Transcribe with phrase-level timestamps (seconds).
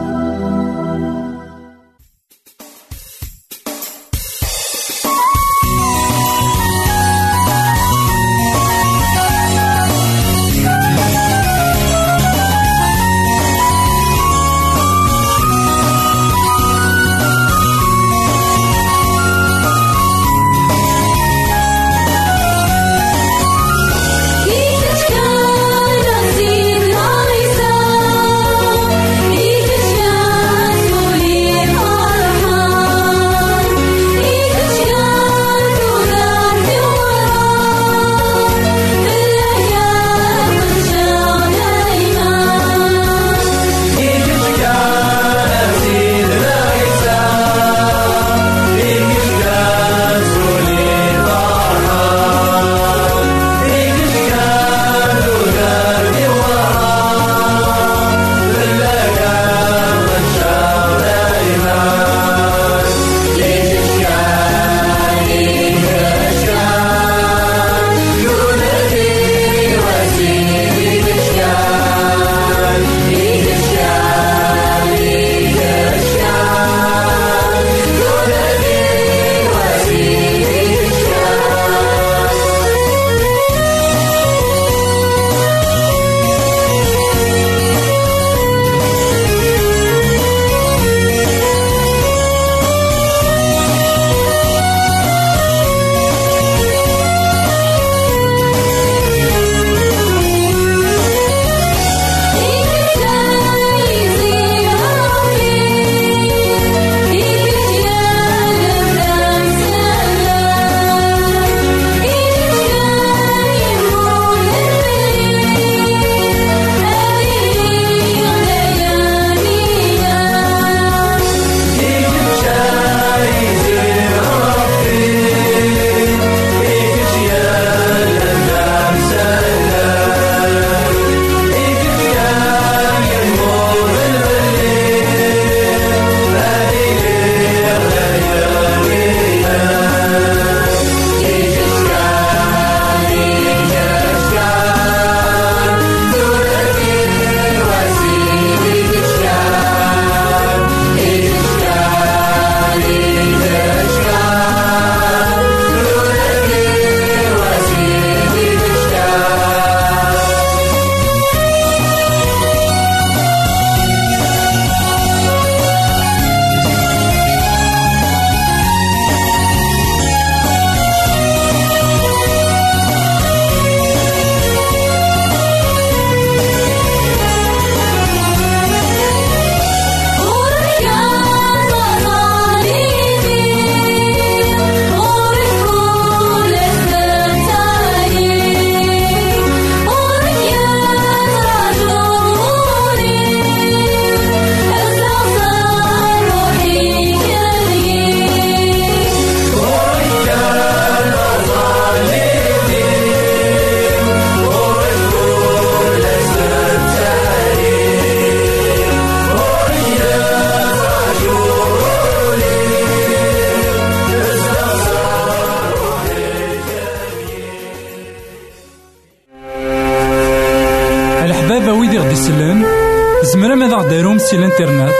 [224.33, 224.93] سي الانترنت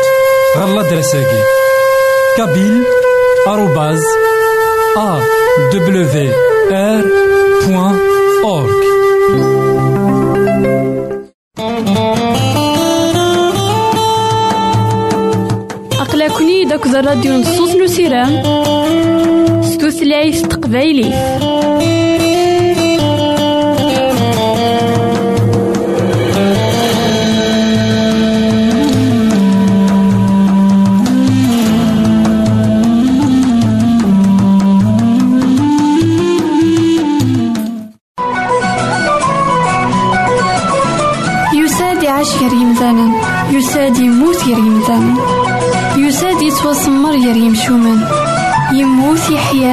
[0.58, 1.42] غالا دراساكي
[2.38, 2.84] كابيل
[3.48, 4.02] آروباز
[4.98, 6.04] awr.org
[16.02, 18.44] أقلكني داك الراديو نصوص نسيران
[19.64, 21.10] ستوثلايف تقبايلي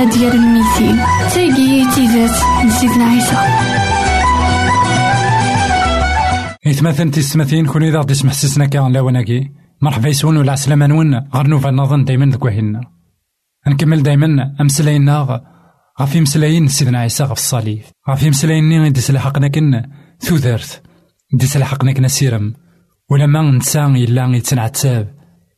[0.05, 0.97] ديال الميتين
[1.35, 2.37] تاقي تيزات
[2.67, 3.37] لسيدنا عيسى
[6.67, 9.51] إثماثن تسمثين كون إذا غدي سمح سيسنا كان لاوناكي
[9.83, 11.29] مرحبا يسون ولا عسلامة نون.
[11.35, 12.81] غير نوفا نظن دايما ذك وهنا
[13.69, 14.57] نكمل دايما.
[14.61, 15.43] أمسلاينا
[16.01, 19.83] غافي مسلاين سيدنا عيسى غف الصليب غافي مسلاين ني غدي سلحقنا كن
[20.21, 20.83] ثوثرت
[21.33, 22.55] دي سلحقنا كنا سيرم.
[23.11, 25.15] ولما نسى إلا يتنعتاب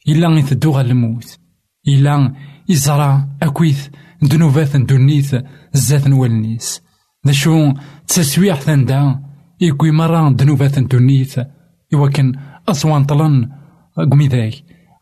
[0.09, 1.39] إلا يتدو غا الموت
[1.89, 2.35] إلا
[2.69, 3.89] يزرع أكويث.
[4.23, 5.37] دنوبات دونيث
[5.73, 6.83] زات نوالنيس.
[7.27, 7.73] ذا شو
[8.09, 9.21] تسويح ثندا
[9.61, 10.31] يكوي مرة
[10.77, 11.39] دونيث
[11.95, 12.33] إوا كان
[12.69, 13.49] أصوان طلن
[13.97, 14.55] قمي ذاك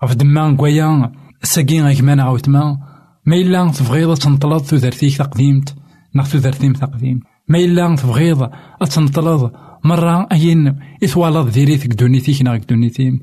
[0.05, 1.13] غف دما كوايا
[1.43, 2.79] ساقي غيكمان عاوتما.
[3.27, 5.75] ما إلا تبغيض تنطلط ثوثرتيك تقديمت.
[6.15, 7.21] ناغ ثوثرتيم تقديم.
[7.49, 8.51] ما إلا تبغيض
[8.91, 9.53] تنطلط
[9.85, 13.21] مرة أين إثوالض ذيريث دونيتيك ناغ دونيتيم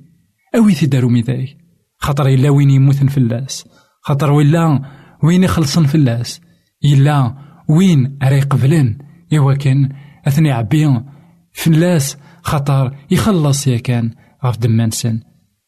[0.55, 1.57] أوي دارو ميداي
[1.97, 3.65] خاطر إلا وين يموتن فلاس.
[4.01, 4.81] خاطر ولا
[5.23, 6.41] وين يخلصن فلاس؟
[6.85, 7.35] إلا
[7.69, 8.97] وين أري قبلن؟
[9.33, 9.89] إوا كان
[10.27, 11.05] أثني عبيون
[11.53, 14.11] فلاس خاطر يخلص يا كان
[14.45, 15.19] غاف دمانسن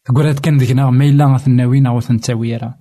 [0.06, 2.75] تقولات كان ذيكنا ما إلا غاثناوين أو ثنتاويرا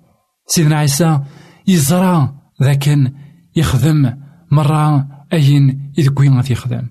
[0.46, 1.20] سيدنا عيسى
[1.68, 3.12] يزرع ذاكن
[3.56, 4.12] يخدم
[4.52, 6.82] مرة أين إذ كوين غاث يخدم.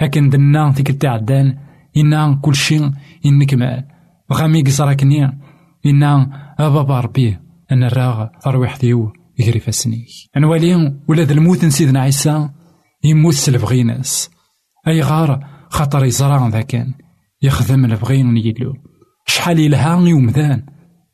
[0.00, 1.58] هاكن دنا ديك التعدان
[1.96, 2.90] إنا كل شيء
[3.26, 3.84] إنكمال
[4.32, 5.38] غامي قصراكني
[5.86, 7.38] إنا أبابا ربي
[7.72, 10.06] أنا الراغ ترويح ديو يجري فاسني
[10.36, 12.48] أنوالي ولاد الموت سيدنا عيسى
[13.04, 14.30] يموت سلفغيناس
[14.88, 16.94] أي غار خاطر يزرع ذاكن
[17.42, 18.74] يخدم البغين ونيلو
[19.26, 20.66] شحال يلها يومذان.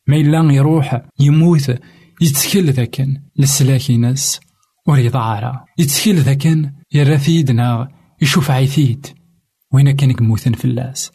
[0.09, 1.79] ما إلا يروح يموت
[2.21, 4.41] يتكل ذاكن للسلاكي ناس
[4.87, 7.87] وريض عارة يتكل ذاكن يرثيد ناغ
[8.23, 9.07] يشوف عيثيد
[9.73, 11.11] وين كان يموتن فلاس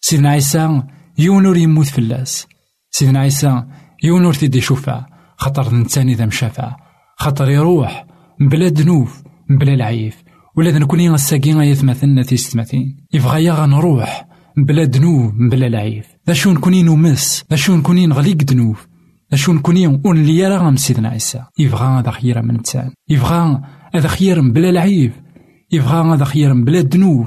[0.00, 0.82] سيدنا عيسى
[1.18, 2.46] يونور يموت فلاس.
[2.90, 3.64] سيدنا عيسى
[4.04, 5.09] يونور تيدي يشوفها
[5.40, 6.76] خاطر نتاني ذا مشافع
[7.16, 8.06] خاطر يروح
[8.40, 10.22] بلا دنوف بلا العيف.
[10.56, 16.06] ولا نكوني غساكين غيثمثلنا تيستمثين يبغى يا غنروح بلا دنوب بلا العيف.
[16.26, 18.88] ذا شو نكوني نمس ذا شو نكوني نغليق دنوف
[19.32, 21.42] ذا شو نكوني اون اللي راه سيدنا عيسى.
[21.58, 23.60] يبغى هذا خير من تان يبغى
[23.94, 25.12] هذا خير بلا العيف.
[25.72, 27.26] يبغى هذا خير بلا دنوب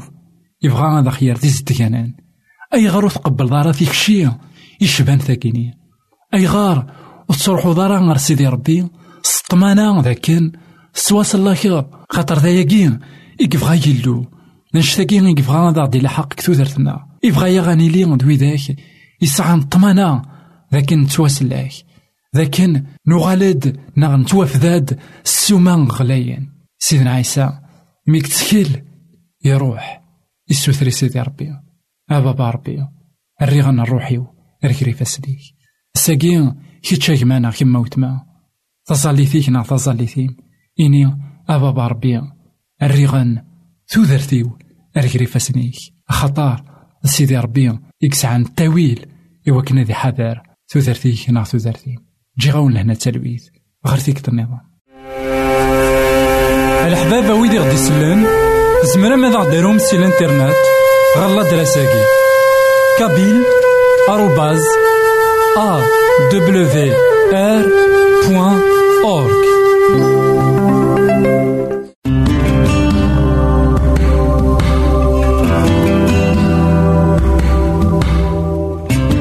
[0.62, 2.14] يبغى هذا خير تيزدكانان
[2.74, 4.28] أي غار تقبل دارا فيك شي؟
[4.82, 5.74] يشبان ثاكيني.
[6.34, 8.88] أي غار وتصرحو دارا غير سيدي ربي.
[9.24, 10.52] سطمانا ذاكن.
[10.94, 12.98] سواس الله خاطر ذاياكي
[13.40, 14.26] يبغى يلو.
[14.76, 18.78] نشتاكي يبغى هذا دي لحق كثوثرتنا يبغى يغني لي دوي ذاك.
[19.22, 20.26] يسعى طمانا
[20.74, 21.72] ذاكن تواسلاك
[22.36, 25.00] ذاكن نغالد نغ نتوافذاد.
[25.26, 26.52] السومان غلاين.
[26.80, 27.60] سيدنا عيسى.
[28.08, 28.84] ميك تسكيل.
[29.46, 30.02] يروح
[30.50, 31.50] يسوثري سيدي ربي.
[32.12, 32.88] أبابا ربي
[33.42, 34.22] الريغن الروحي.
[34.66, 35.40] ركري فاسديك.
[36.84, 38.26] الساقين كي تشاكمانا كيما وتما
[39.50, 40.38] نا تظليثين
[40.80, 41.18] إني
[41.50, 42.22] أبابا ربي
[42.82, 43.42] الريغن
[43.88, 44.58] ثوذرتيو
[44.98, 45.76] ركري فاسنيك.
[46.10, 46.64] خطار
[47.06, 49.06] سيدي ربي يكسعن التاويل
[49.50, 51.98] إوا ذي حذر ثوذرتيك نا ثوذرتين.
[52.40, 53.48] جي غاون لهنا التلويث
[53.88, 54.62] غير فيك النظام
[56.88, 58.26] الحباب ويدي غدي يسلن
[58.96, 60.56] زمرا ماذا غديرهم سي الانترنت؟
[61.18, 62.04] غالا دراساكي.
[63.00, 63.44] كابيل
[64.10, 64.64] آروباز
[65.58, 66.03] دبليو
[67.34, 67.66] آر
[68.28, 68.60] بوان
[69.04, 69.44] أورك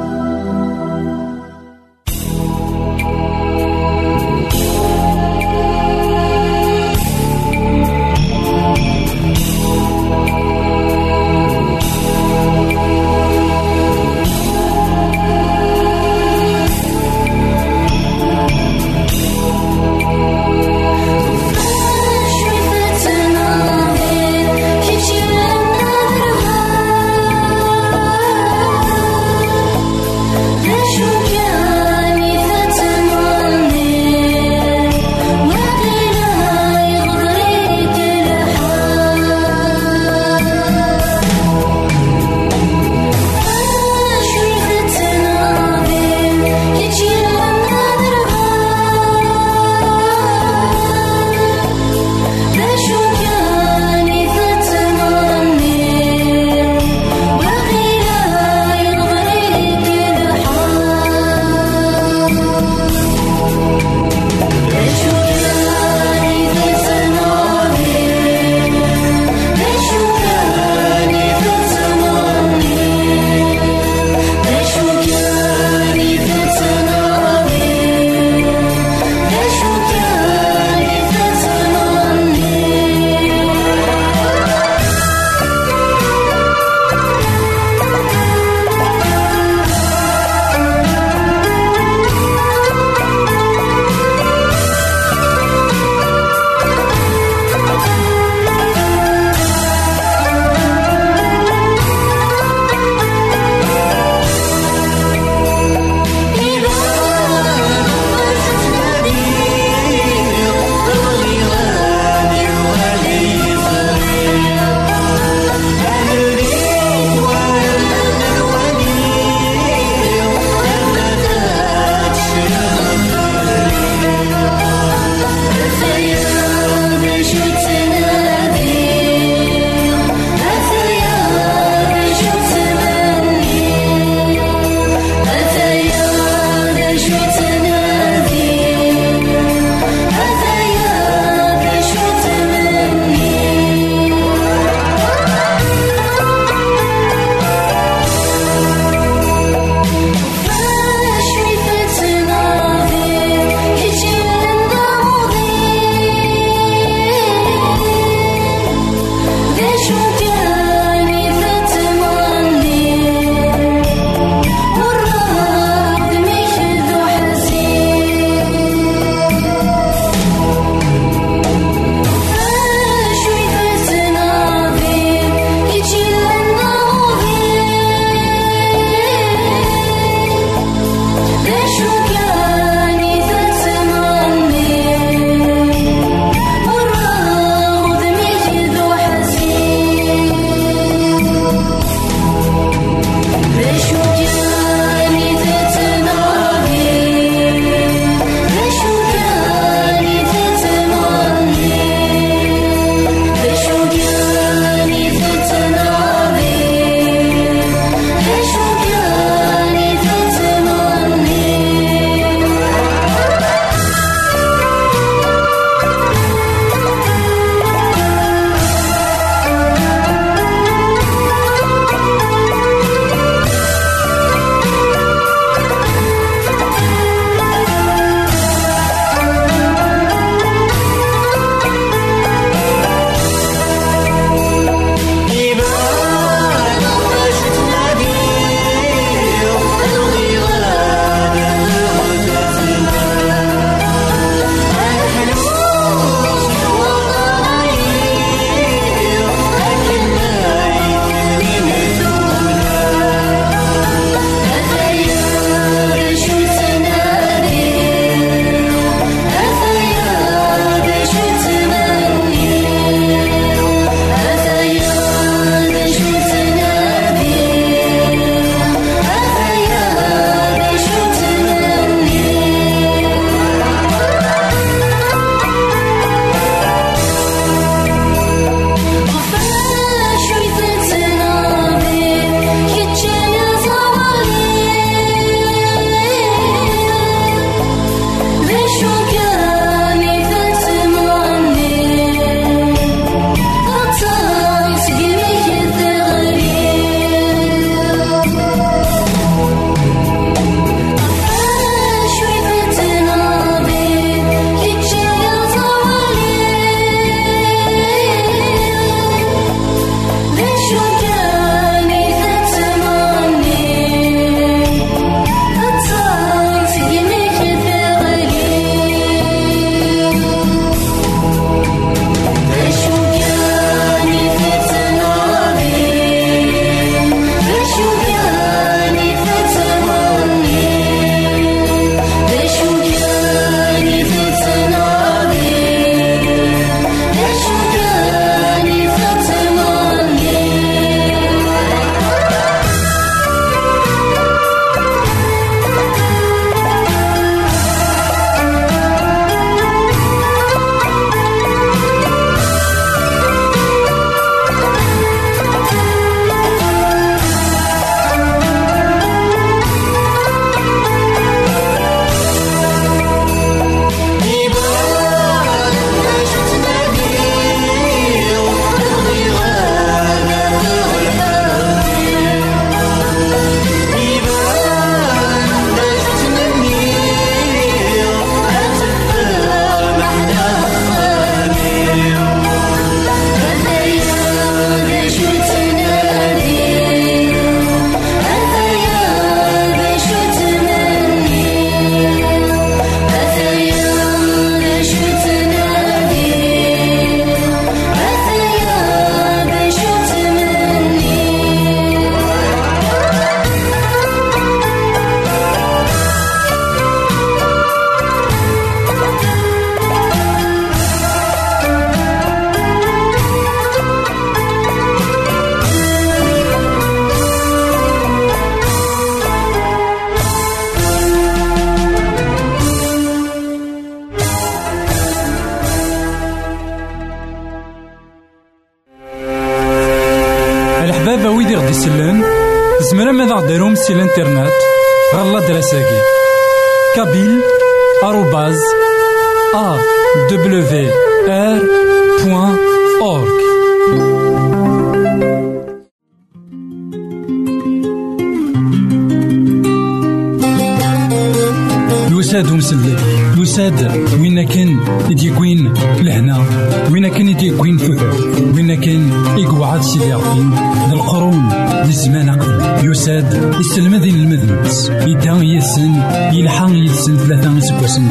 [452.34, 453.00] يساد ومسلك
[453.38, 456.44] يساد وين كان يديكوين لهنا
[456.92, 458.14] وين كان يديكوين ثوثر
[458.54, 461.48] وين كان يقعد سيدي ربي القرون
[461.84, 465.94] للزمان قبل يساد يسلم ذي المذنبس يدا يسن
[466.32, 468.04] يلحق يسن ثلاثة سكواسن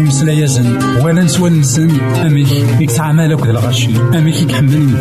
[0.00, 2.48] يمسلا يزن ولا نسوى نسن أميك
[2.80, 4.96] يكسع مالك ذا الغشي أميك يكحمل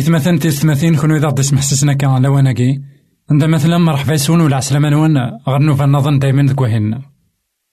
[0.00, 2.80] إثمثن تثمثين كونو إذا غدي سمح سسنا كان لواناكي
[3.30, 5.16] عند مثلا مرحبا يسون ولا عسلامة نوان
[5.48, 7.02] غير نوفا نظن دايما ذك وهنا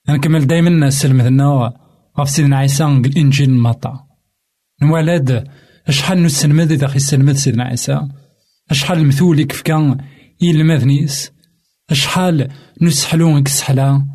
[0.08, 1.72] نكمل دايما السلمذنا
[2.18, 4.06] غف سيدنا عيسى الإنجيل المطا
[4.82, 5.48] نوالد
[5.88, 8.08] أشحال نسلمد إذا خي سيدنا عيسى؟
[8.70, 9.98] أشحال المثولي كيف كان؟
[10.40, 11.32] يلمذنيس
[11.90, 12.48] أشحال
[12.82, 14.06] نسحلو كسحلا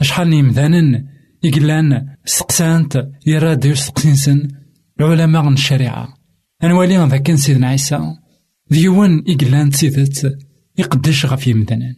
[0.00, 1.06] أشحال نيمذانن
[1.42, 4.48] يقلان سقسانت يراد يسقسنسن
[5.00, 6.21] العلماء الشريعة
[6.64, 8.16] أنوالي ذاك سيدنا عيسى.
[8.70, 10.38] ديوان إقلان تسيدت
[10.78, 11.94] يقدش غف يمدنان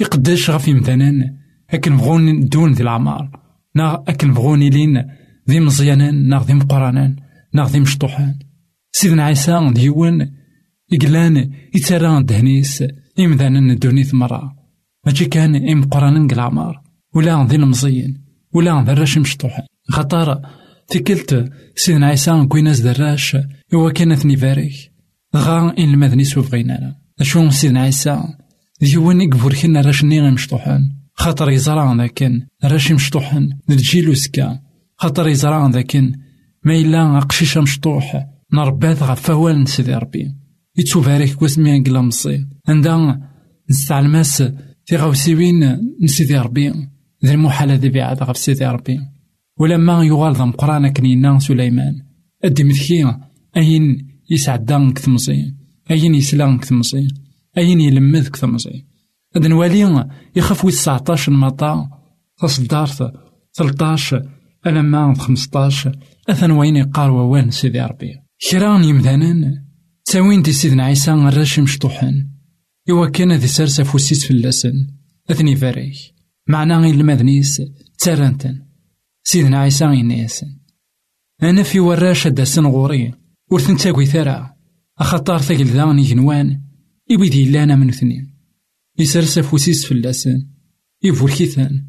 [0.00, 1.36] يقدش غف يمدنان
[1.70, 3.40] أكن بغون دون ذي العمار.
[3.74, 5.04] نا أكن بغون لين
[5.50, 6.28] ذي مزيانان.
[6.28, 7.16] نا ذي مقرانان.
[7.54, 8.38] نا ذي مشطوحان.
[8.92, 10.32] سيدنا عيسى ديوان
[10.92, 12.84] إقلان يتران دهنيس.
[13.18, 14.56] إمدانا دونيث مرة
[15.06, 16.82] ماشي كان إم قرانان العمار.
[17.14, 18.14] ولا ذي المزيان.
[18.52, 19.66] ولا ذي الرش مشطوحان.
[19.90, 20.40] خطر
[20.88, 23.36] تكلت سيدنا عيسى كويناس دراش
[23.74, 24.72] إوا كان ثني فارك
[25.36, 26.96] غا إن المذني سوف غينانا.
[27.20, 28.22] أشو سيدنا عيسى؟
[28.80, 30.82] ديوان يقبور كنا راشني مشطوحان.
[31.14, 33.58] خاطر يزرع ذاكن راشي مشطوحان.
[33.68, 34.60] نجيلو سكا.
[34.96, 36.12] خاطر يزرع ذاكن
[36.64, 38.26] ما إلا قشيشة مشطوح.
[38.52, 40.34] نربات غا فوال نسيدي ربي.
[40.78, 42.46] يتسو فارك كواسمي قلا مصي.
[42.68, 43.30] عندها
[43.70, 44.42] نستعلماس
[44.84, 46.72] في غاوسيوين نسيدي ربي.
[47.24, 48.98] ذي المحالة ذي بعد غا سيدي ربي.
[49.58, 51.94] ولما يغال ذا مقرانا كنينا سليمان.
[52.44, 53.14] أدي مثكي
[53.56, 55.54] أين يسعدان كثمصي
[55.90, 57.08] أين يسلان كثمصي
[57.58, 58.84] أين يلمذ كثمصي
[59.36, 61.88] أد نوالي يخف ويس 19 مطا
[62.38, 63.12] تصدارت
[63.52, 64.28] 13
[64.66, 68.14] ألما 15 أثن وين يقار ووان سيدي ربي
[68.50, 69.64] كران يمذانان
[70.04, 72.28] تاوين دي سيدنا عيسى الراشم مشطوحن
[72.90, 74.86] إوا كان ذي سارسة فوسيس في اللسن.
[75.30, 75.94] أثني فاريك
[76.48, 77.62] معناه غير المذنيس.
[77.98, 78.67] تارنتن
[79.30, 80.46] سيدنا عيسى ينيسن
[81.42, 83.14] أنا في وراشة داسن غوري
[83.50, 84.54] ور تنتاكوي ثرا
[84.98, 86.60] أخطار ثقل ذا يجنوان
[87.10, 88.34] إبيدي لانا من اثنين.
[88.98, 90.46] يسرس فوسيس في اللسان
[91.02, 91.84] يفوركيثان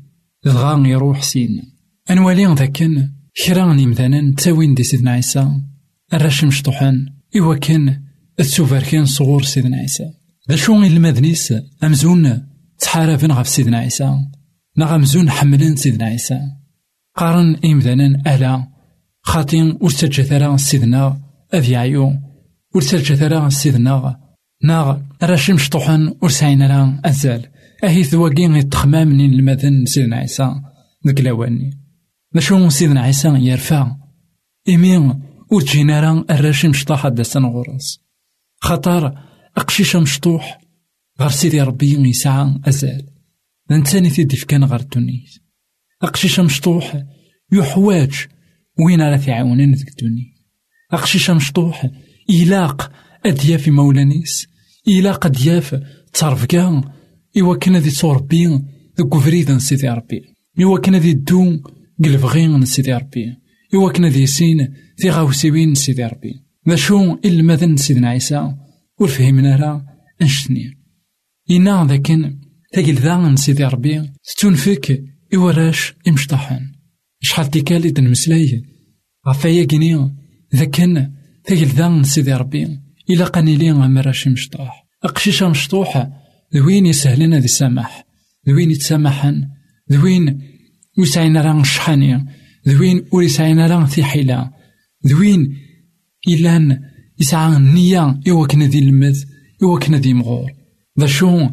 [0.46, 1.62] دغا يروح سين.
[2.10, 3.10] أنوالي ذاكن
[3.46, 5.62] كرا مثلا تاوين دي سيدنا عيسى.
[6.14, 7.06] الرش مشطوحان
[7.38, 8.04] إوا كان
[8.40, 10.12] السوفر كان صغور سيدنا عيسى.
[10.50, 12.48] ذا شو المدنيس أمزون
[12.80, 14.18] تحارفن غف سيدنا عيسى.
[14.78, 16.59] نغ أمزون حملن سيدنا عيسى.
[17.20, 18.68] قارن إمذانا ألا
[19.22, 21.22] خاطين ورسجة ثرا سيدنا
[21.54, 22.14] أذي عيو
[22.76, 24.20] ورسجة ثرا سيدنا
[24.64, 24.98] ناغ.
[25.24, 27.46] راشي مشطوحن ورسعين راه أزال.
[27.84, 30.56] أهي ثواقي يتخمام من المذن سيدنا عيسى.
[31.08, 31.80] ذك لواني
[32.38, 33.96] شو سيدنا عيسى يرفع.
[34.70, 38.00] إمين وتجينا راه الراشي مشطوح داسن غرس.
[38.62, 39.18] خطر
[39.58, 40.62] أقشيشة مشطوح.
[41.20, 43.06] غير سيدي ربي يسعى أزال.
[43.72, 45.49] نتاني تيدي فكان غير الدنيس
[46.02, 47.04] أقشيشة مشطوح
[47.52, 48.28] يحواج.
[48.86, 50.26] وين راه تعاونين ذيك الدنيا؟
[50.92, 51.90] أقشيشة مشطوح
[52.30, 52.92] إلاق
[53.26, 54.48] أدياف مولانيس
[54.88, 55.82] إلاق أدياف
[56.14, 56.82] تصرفكا
[57.38, 58.62] إوا كان ذي تصوربي
[59.00, 60.22] ذوك فريد سيدي ربي.
[60.62, 61.62] إوا كان ذي دو
[62.04, 63.36] قلفغين سيدي ربي.
[63.74, 66.34] إوا كان ذي سين ذي غاوسيوين سيدي ربي.
[66.70, 68.56] ذا شو ماذا سيدنا عيسى
[69.00, 69.86] ورفهمنا راه
[70.22, 70.78] أنشتني
[71.52, 72.40] إنا ذاكن
[72.76, 74.12] ثقل ذا سيدي ربي.
[74.24, 75.04] ستنفك
[75.36, 76.72] إوراش إمشطحان
[77.22, 78.64] شحال تيكالي دنمسلاي
[79.28, 80.16] غفايا كيني
[80.56, 81.12] ذاكن
[81.48, 82.80] ثقل ذا سيدي ربي.
[83.10, 86.12] إلا قانيلي غمراش مشطوح أقشيشة مشطوحة
[86.56, 88.06] ذوين يسهلنا ذي سماح.
[88.50, 89.48] ذوين يتسامحن
[89.92, 90.42] ذوين
[90.98, 92.26] يسعين راه شحاني
[92.68, 94.52] ذوين ور يسعين راه في حيلة
[95.08, 95.58] ذوين
[96.28, 96.82] إلان
[97.20, 99.24] يسعى النية إوا كنا ذي المذ
[99.64, 100.52] إوا كنا ذي مغور.
[101.00, 101.50] ذا شو؟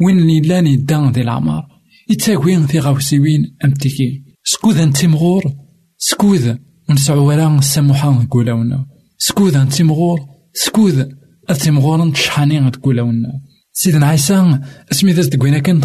[0.00, 1.69] وين إلان يدان ذي العمار؟
[2.10, 5.52] يتاكوين في غاوسيوين أمتكي سكوذ انتي مغور
[5.98, 6.54] سكوذ
[6.88, 8.86] ونسعو ورا السموحة نقولاونا.
[9.18, 10.20] سكوذ انتي مغور
[10.54, 11.04] سكوذ
[11.48, 13.28] أثي مغورن شحاني غتقولاونا
[13.72, 14.60] سيدنا عيسى
[14.92, 15.80] أسمي ذات تقوينا كان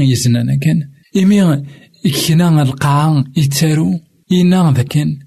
[0.00, 0.80] يزنانا كان.
[1.16, 1.62] إمي
[2.06, 4.00] إكنا القاعة يتارو
[4.32, 5.18] إنا ذاكن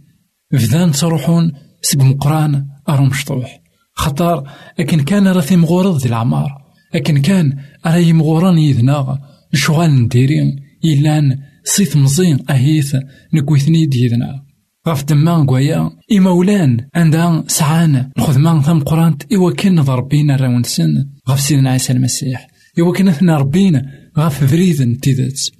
[0.52, 3.62] بدان تروحون سب مقران أرو مشطوح
[3.94, 4.44] خطر
[4.80, 6.50] أكن كان راه مغورض دي العمار.
[6.96, 9.20] أكن كان راه مغوران يذنا
[9.54, 10.56] شغال نديرين
[10.86, 12.96] إلان صيت مزين أهيث
[13.34, 14.44] نكويثني ديدنا
[14.88, 21.40] غف دما قويا إمولان عندها سعان نخذ ما ثم قرانت إوا كان ضربين راونسن غف
[21.40, 22.48] سيدنا عيسى المسيح
[22.80, 23.86] إوا كان ثنا ربينا
[24.18, 25.52] غف فريد تيدت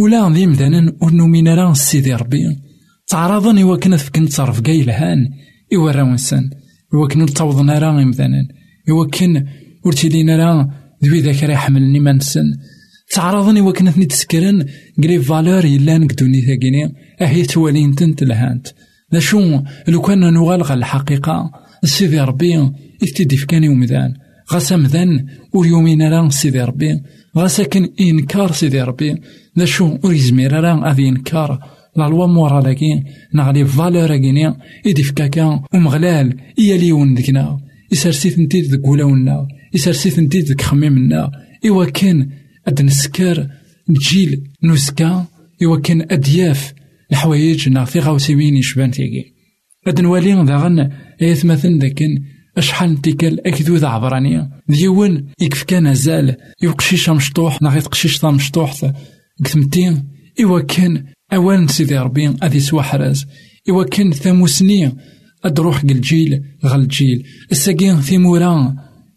[0.00, 2.58] ولا ذي مذانا ونومينا راه سيدي ربي
[3.06, 5.18] تعرضن إوا كان فكن تصرف كاي لهان
[5.74, 6.50] إوا راونسن
[6.94, 8.48] إوا كان تعوضنا راه مذانا
[8.90, 9.46] إوا كان
[9.84, 10.70] ورتيلينا راه
[11.04, 12.44] ذوي ذاك راه يحملني ما نسن
[13.10, 14.66] تعرضني وكنا ثني تسكرن
[15.02, 18.66] قريب فالور يلان كدوني ثاقيني أهي توالين تنت لهانت.
[19.12, 21.50] ذا شو لو كان نغالغ الحقيقة
[21.84, 22.70] سيدي ربي
[23.02, 24.14] افتدي فكاني ومذان
[24.52, 27.00] غاسا مذان وريومين راه سيدي ربي.
[27.36, 29.16] غاسا كان إنكار سيدي ربي.
[29.58, 31.60] ذا شو وريزمير راه أذي إنكار.
[31.96, 34.54] لا لوا مورا لاكين نغلي فالور اكيني
[34.86, 37.60] إدي فكاكا ومغلال إيا ليون ذكنا
[37.92, 41.30] إسرسيت نتيت ذك ولاونا إسرسيت نتيت ذك خميمنا
[41.66, 42.28] إوا كان
[42.68, 43.48] أد نسكر
[43.88, 45.26] نجيل نوزكا
[45.62, 46.72] إوا كان أدياف
[47.10, 49.32] الحوايج نا في غاوسيوين يشبان تيكي.
[49.86, 50.90] أد نوالي داغن
[51.44, 52.22] مثلا ذاكن
[52.56, 54.50] أشحال نتيكال أكدو ذا عبرانية.
[54.68, 58.92] ديون يكف كان زال يوقشيش مشطوح ناغي تقشيش مشطوح
[59.44, 60.04] كثمتين
[60.44, 63.26] إوا كان أوان سيدي ربي أذي سوا حراز.
[63.70, 64.92] إوا كان ثاموسني
[65.44, 68.76] أدروح الجيل غا الجيل الساقين ثيمورا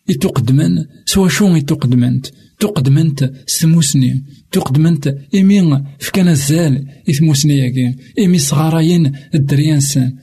[0.10, 0.86] يتقدمن.
[1.06, 2.28] سوا شو يتقدمنت؟
[2.60, 4.24] تقدمنت سموسني.
[4.52, 7.96] تقدمنت إمي فكان الزال إثموسني ياكي.
[8.20, 10.14] إمي صغاراين الدريانسن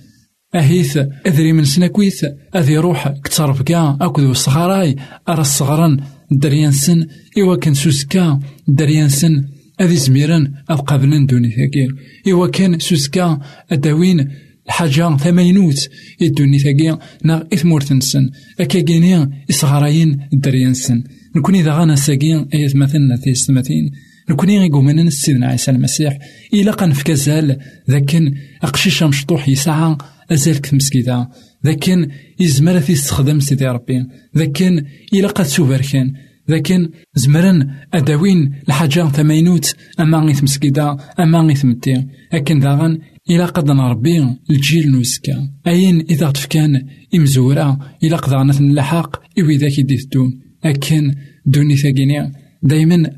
[0.55, 2.25] أهيث أذري من سناكويث
[2.57, 4.96] أذي روح كتصرف كاع أكدو صغاراي.
[5.29, 7.07] أرى الصغران دريانسن
[7.38, 9.44] إوا كان سوسكا دريانسن
[9.81, 11.87] أذي زميران أقابلن دوني ثاكي
[12.33, 14.31] إوا كان سوسكا أداوين
[14.67, 15.89] الحاجة ثمانينوت
[16.21, 21.05] يدوني ثاقيا نا إثمورتنسن أكاكينيا إصغراين الدريانسن
[21.37, 23.91] نكوني ذا غانا ساقين أيات مثلنا في السماتين
[24.31, 26.19] نكوني غيقومنا سيدنا عيسى المسيح.
[26.55, 27.59] إلا قان في كزال
[27.91, 29.97] ذاكن أقشيش مشطوح يسعى
[30.31, 31.29] أزال كتمسكيدا
[31.67, 32.09] ذاكن
[32.41, 34.07] يزمر في استخدام سيدي ربي.
[34.37, 36.13] ذاكن إلا قد سوبركان
[36.49, 39.75] لكن زمرن أداوين الحاجة ثمينوت.
[40.01, 42.07] أما غيث مسكيدا أما غيث متي.
[42.33, 42.99] أكن داغن
[43.31, 49.81] إلا قد نربي الجيل نوسكا أين إذا تفكان إمزورا؟ إلا قد غنث اللحاق إوي ذاك
[50.12, 51.15] دون أكن
[51.47, 52.33] دوني ثاقيني.
[52.62, 53.11] دايما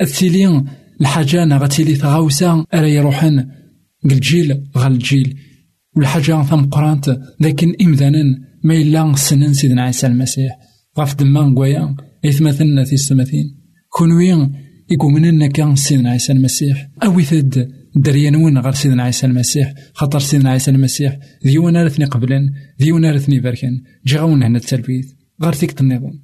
[0.00, 0.64] الثيلين
[1.00, 3.46] الحاجة غتيلي تغاوسا أرا يروحن
[4.04, 5.36] الجيل غا الجيل
[5.96, 7.20] والحاجة ثم قرانت.
[7.40, 8.22] لكن إمذانا
[8.64, 10.58] ما إلا سنن سيدنا عيسى المسيح.
[10.98, 11.96] غاف دمان قويا.
[12.24, 13.56] إثمثلنا في السماثين
[13.88, 14.52] كونوين
[14.90, 16.88] يقومنا كان سيدنا عيسى المسيح.
[17.04, 21.18] أو ثد دريانون غير سيدنا عيسى المسيح؟ خاطر سيدنا عيسى المسيح.
[21.46, 22.50] ذيونا رثني قبلن
[22.82, 23.82] ذيونا رثني بركن.
[24.06, 25.06] جاون هنا التلبيث
[25.42, 26.22] غير ثيك النظام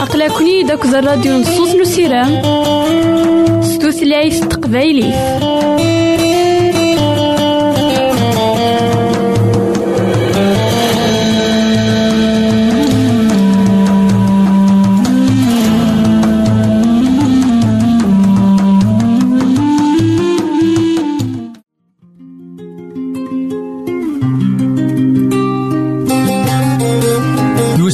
[0.00, 2.42] أقلكني داك الراديو نصوص نسيران
[3.62, 5.12] ستوثلايف تقبايلي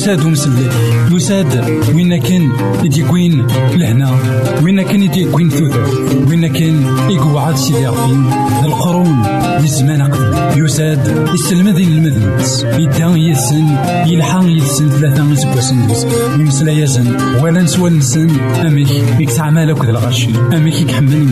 [0.01, 0.73] يساد ومسلك
[1.11, 2.53] يساد وين كان
[2.85, 4.11] يديكوين لهنا
[4.63, 5.87] وين كان يديكوين ثوثر
[6.29, 8.15] وين كان يقعد سيدي ربي
[8.65, 9.23] القرون
[9.61, 15.79] للزمان قبل يساد يسلم ذي المذنبس يدا يسن يلحق يسن ثلاثة يسبوسن
[16.41, 21.29] يمسلا يزن ولا نسوى نسن أميك يكسع مالك ذا الغشي أميك يكحمل